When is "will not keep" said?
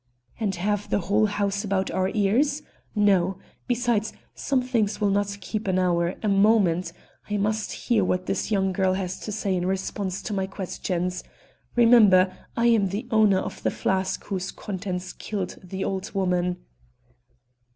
4.99-5.67